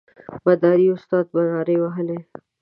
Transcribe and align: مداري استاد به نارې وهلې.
مداري 0.45 0.87
استاد 0.95 1.25
به 1.33 1.41
نارې 1.51 1.75
وهلې. 1.79 2.19